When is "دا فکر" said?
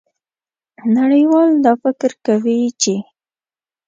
1.65-2.11